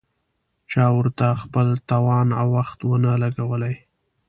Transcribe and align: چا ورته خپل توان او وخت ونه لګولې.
چا 0.71 0.85
ورته 0.97 1.27
خپل 1.41 1.67
توان 1.89 2.27
او 2.39 2.47
وخت 2.57 2.79
ونه 2.83 3.11
لګولې. 3.23 3.73